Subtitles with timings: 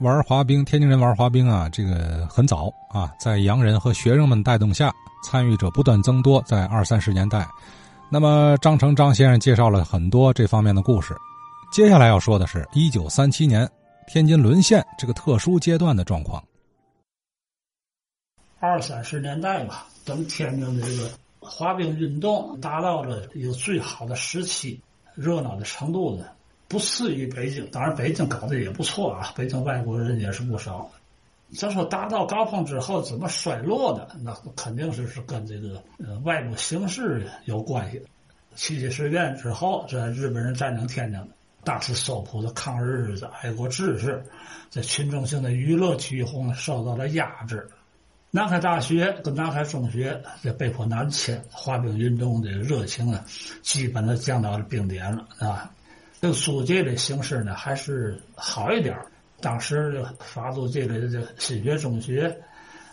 [0.00, 6.40] 玩滑冰，天津人玩滑冰啊，这个很早啊，在洋人和学生们带动下，参与者不断增多。
[6.42, 7.48] 在二三十年代，
[8.08, 11.16] 那么张成张先生介绍了很多这方面的故事。
[11.72, 13.68] 接下来要说的是一九三七年
[14.06, 16.42] 天津沦陷这个特殊阶段的状况。
[18.60, 21.10] 二三十年代吧，等天津的这个
[21.40, 24.80] 滑冰运动达到了一个最好的时期，
[25.16, 26.24] 热闹的程度呢。
[26.68, 30.90] 不次于北京，当然北京搞得也不错啊，北京外国人也是不少。
[31.56, 38.02] 咱说达到高峰之后怎么衰落的，那肯定是是跟这个呃外部形势有关系。
[38.54, 41.18] 七七事变之后，这日本人占领天津，
[41.64, 44.22] 大肆搜捕的抗日的爱国志士，
[44.68, 47.66] 在群众性的娱乐体育活动受到了压制。
[48.30, 53.24] 南开大学跟南开中学也被迫南迁，滑冰运动的热情啊，
[53.62, 55.72] 基本的降到了冰点了啊。
[56.20, 58.96] 这个租界的形式呢，还是好一点
[59.40, 62.36] 当时法租界的这新学中学，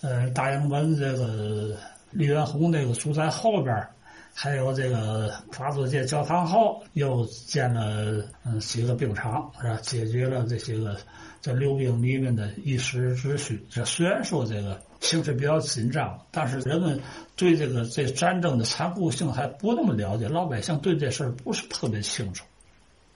[0.00, 1.76] 呃，大营门这个
[2.10, 3.86] 李元洪那个住在后边
[4.34, 9.78] 还有这个法租界教堂后又建了嗯几个冰场，是吧？
[9.82, 10.96] 解决了这些个
[11.40, 13.64] 这溜冰迷们的一时之需。
[13.70, 16.98] 这虽然说这个形势比较紧张，但是人们
[17.36, 22.44] 对这个这战争的残酷性还不那么了解，老百姓对这事儿不是特别清楚。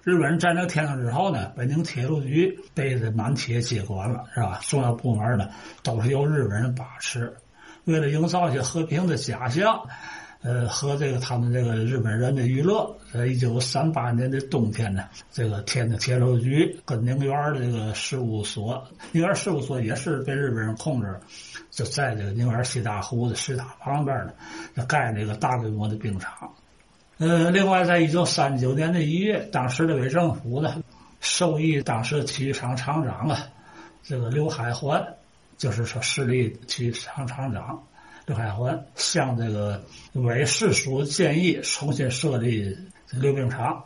[0.06, 4.60] 日本人占领天津之后呢，北京铁路局被这满铁接管了，是吧？
[4.62, 5.48] 重要部门呢
[5.82, 7.36] 都是由日本人把持。
[7.86, 9.84] 为了营造一些和平的假象，
[10.42, 21.18] 呃，和这个他们这个日本人的娱乐，在一九三八年的冬天呢，这个天津铁路局跟宁园的这个事务所，宁园事务所也是被日本人控制，
[21.72, 24.32] 就在这个宁园西大湖的石塔旁边呢，
[24.76, 26.48] 就盖那个大规模的冰场。
[27.18, 30.82] 呃，另外，在一九三九年的一月，当时的伪政府呢，
[31.20, 33.48] 授意当时体育场厂长啊，
[34.02, 35.02] 这个刘海环，
[35.56, 37.82] 就是说市立体育场厂长
[38.26, 42.76] 刘海环，向这个伪市署建议重新设立
[43.12, 43.82] 溜冰场。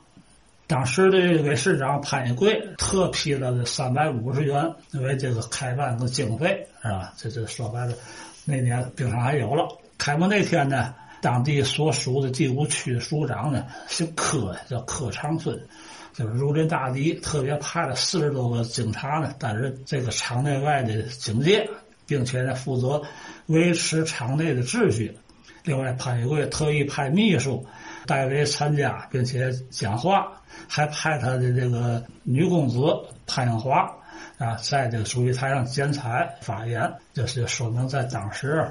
[0.66, 7.14] 当时的伪市长潘一贵特批了三百五十元为这个开办的经费，是吧？
[7.16, 7.94] 这这说白了，
[8.44, 9.68] 那年冰场还有了。
[9.98, 10.92] 开幕那天呢。
[11.20, 15.60] 当地所属的第五区的署长呢，姓柯，叫柯长春，
[16.14, 21.68] 就是如临大敌，特别派了四十多个警察呢，担任这个场内外的警戒，
[22.06, 23.02] 并且呢负责
[23.46, 25.16] 维持场内的秩序。
[25.62, 27.66] 另外，潘玉贵特意派秘书
[28.06, 30.32] 代为参加，并且讲话，
[30.66, 32.78] 还派他的这个女公子
[33.26, 33.94] 潘英华
[34.38, 38.66] 啊，在这个主席台上剪彩发言，就是说明在当时。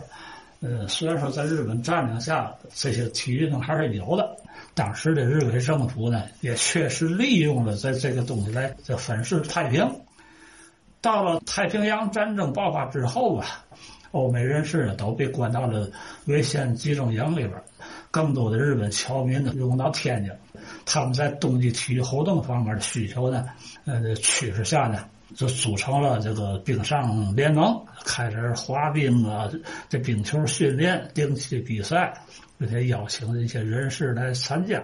[0.62, 4.36] 呃，虽然说在日本占领下，这些体育运动还是有的。
[4.74, 9.90] 当时的日本政府呢，也确实利用了在这个东西来这粉饰太平。
[11.02, 13.48] 到了太平洋战争爆发之后啊，
[14.12, 15.90] 欧美人士呢都被关到了
[16.26, 17.54] 危险集中营里边，
[18.12, 20.32] 更多的日本侨民呢涌到天津。
[20.92, 23.46] 他们在冬季体育活动方面的需求呢，
[23.86, 25.06] 呃，趋势下呢。
[25.36, 29.48] 就组成了这个冰上联盟，开始滑冰啊，
[29.88, 32.12] 这冰球训练、定期比赛，
[32.60, 34.82] 而且邀请一些人士来参加。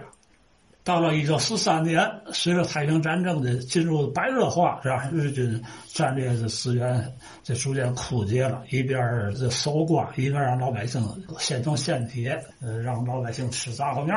[0.84, 5.10] 到了一九四三年，随着太平战争的进入白热化，是吧？
[5.12, 7.12] 日军战略的资源
[7.42, 9.00] 就逐渐枯竭了，一边
[9.34, 11.02] 这搜刮，一边让老百姓
[11.40, 14.14] 现成现铁，呃，让老百姓吃杂货面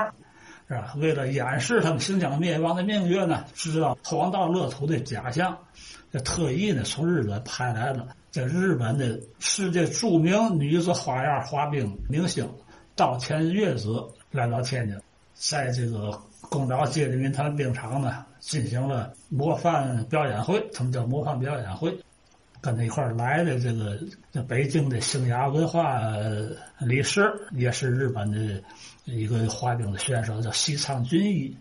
[0.70, 0.94] 是吧？
[0.98, 5.58] 为了掩饰他们行将灭亡的命运呢，制造黄道乐土的假象。
[6.12, 12.48] 这特意呢，从日本派来了这日本的世界著名女子花样滑冰明星
[12.96, 14.96] 稻田月子来到天津，
[15.34, 20.64] 在这个宫岛街的民团冰场呢，进行了模范表演会。
[20.72, 22.00] 他们叫模范表演会，
[22.62, 24.00] 跟他一块来的这个
[24.44, 26.02] 北京的星雅文化
[26.80, 28.62] 理事，也是日本的
[29.06, 31.56] 一个滑冰的选手，叫西仓俊一。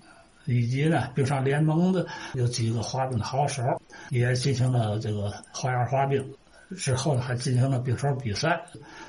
[0.51, 3.63] 以及呢，冰上联盟的有几个滑冰的好手，
[4.09, 6.27] 也进行了这个花样滑冰。
[6.75, 8.59] 之后呢，还进行了冰球比赛。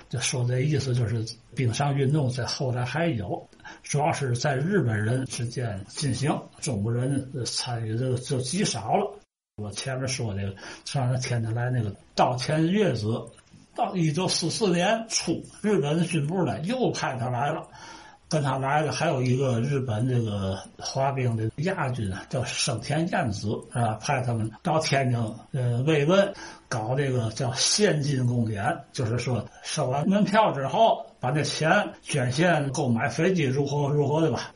[0.09, 1.25] 就说这意思，就是
[1.56, 3.50] 冰上运动在后来还有，
[3.83, 9.19] 主要是在日本人之间进行，中国人参与这个就极少了。
[9.59, 13.21] 我前面说这个，上天津来那个稻田月子，
[13.75, 17.67] 到一九四四年初，日本的军部呢又派他来了。
[18.31, 23.97] 跟他来的还有一个日本这个滑冰的亚军啊，叫生田健子，是吧？
[24.00, 25.19] 派他们到天津
[25.51, 26.31] 呃慰问，
[26.67, 28.63] 搞这个叫现金公演，
[28.94, 34.51] 就是说收完门票之后，把那钱捐献购买飞机，如何如何的吧。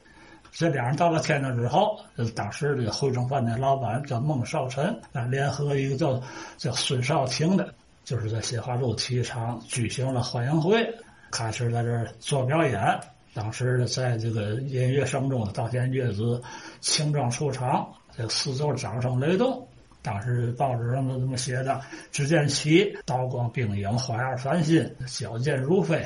[0.55, 2.00] 这俩人到了天津之后，
[2.35, 4.95] 当时这个汇中饭店老板叫孟少臣，
[5.31, 6.21] 联合一个叫
[6.57, 7.73] 叫孙少廷的，
[8.03, 10.88] 就是在新华路体育场举行了欢迎会，
[11.31, 13.00] 开始在这儿做表演。
[13.33, 16.39] 当时在这个音乐声中，稻田乐子
[16.81, 19.67] 轻装出场，这四周掌声雷动。
[20.03, 26.05] 当时报纸上都这么写的：“只见其刀光兵影，花样翻新，矫健如飞。”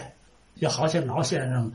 [0.59, 1.71] 有好些老先生，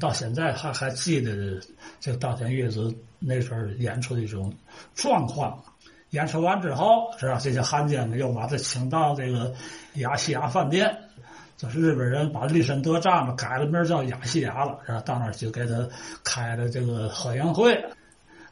[0.00, 1.60] 到现在还还记得
[2.00, 4.52] 这稻田乐子那时候演出的一种
[4.94, 5.62] 状况。
[6.10, 7.38] 演出完之后，是吧？
[7.40, 9.54] 这些汉奸呢又把他请到这个
[9.94, 10.92] 亚细亚饭店，
[11.56, 15.00] 就是日本人把利申德站嘛改了名叫亚细亚了，是吧？
[15.02, 15.88] 到那儿就给他
[16.24, 17.80] 开了这个欢迎会，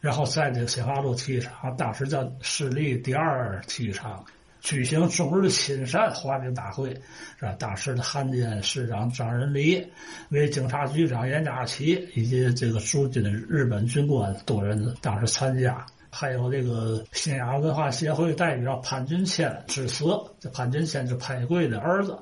[0.01, 4.25] 然后在这个新华路体育场，当时叫市立第二体育场。
[4.61, 6.91] 举行中日亲善滑冰大会，
[7.39, 7.55] 是吧？
[7.59, 9.87] 当时的汉奸市长张仁礼、
[10.31, 20.07] 为警察局长严家琪以及这个驻军的日本军官多人当时参加，还有这个新亚文化协会代表潘俊谦致辞。
[20.41, 22.19] 这潘俊谦是潘贵的儿子。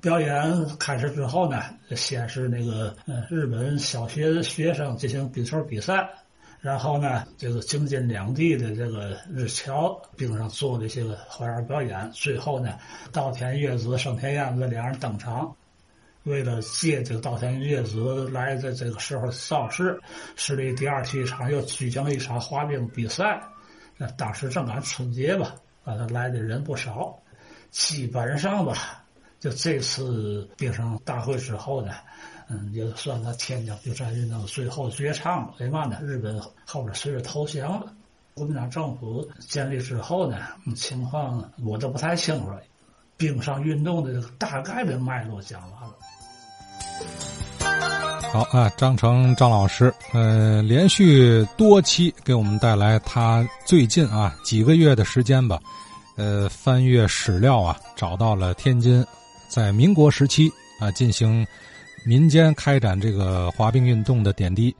[0.00, 1.62] 表演开始之后呢，
[1.96, 6.08] 先是那个嗯日本小学的学生进行冰球比赛。
[6.60, 12.10] 然后呢，这个京津两地的这个日侨冰上做的一些个花样表演。
[12.12, 12.76] 最后呢，
[13.12, 15.54] 稻田月子、盛田燕子两人登场，
[16.24, 20.00] 为了借这个稻田月子来的这个时候造势，
[20.34, 23.40] 市立第二体育场又举行了一场滑冰比赛。
[23.96, 25.54] 那当时正赶春节吧，
[25.84, 27.16] 啊，来的人不少。
[27.70, 29.04] 基本上吧，
[29.46, 31.92] 就这次冰上大会之后呢。
[32.48, 35.54] 嗯，也算他天津就战运动最后绝唱了。
[35.58, 35.98] 为嘛呢？
[36.00, 37.92] 日本后边随着投降了，
[38.34, 40.38] 国民党政府建立之后呢，
[40.76, 42.60] 情况我都不太清楚了。
[43.16, 45.94] 冰上运动的大概的脉络讲完了。
[48.32, 55.58] 好啊，张成张老师，呃，连续多期给我们带来他最近啊几个月的时间吧，
[56.16, 59.04] 呃，翻阅史料啊，找到了天津
[59.48, 60.50] 在民国时期
[60.80, 61.46] 啊进行。
[62.08, 64.72] 民间开展这个滑冰运动的点滴，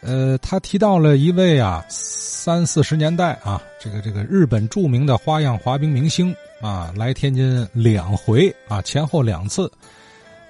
[0.00, 9.70] 呃，他提到了一位啊，三四十年代啊，这个这个日本著名的花样滑冰明星啊，来天津两回啊，前后两次，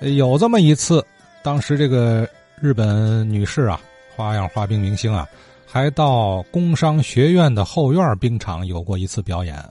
[0.00, 1.04] 有这么一次，
[1.42, 2.26] 当时这个
[2.58, 3.78] 日本女士啊，
[4.16, 5.28] 花样滑冰明星啊，
[5.66, 9.62] 还到工商学院的后院冰场有过一次表演，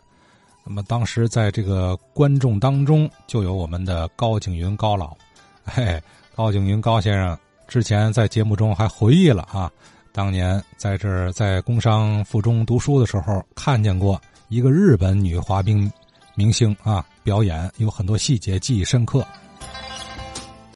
[0.67, 5.15] 那么当时在这个观众当中就有我们的高景云高老，
[5.63, 6.01] 嘿。
[6.35, 7.35] 高景云高先生
[7.67, 9.71] 之前在节目中还回忆了啊，
[10.11, 15.91] 当年在这儿在工商附中读书的时候，看见过一个日本女滑冰
[16.35, 19.25] 明星啊表演，有很多细节记忆深刻。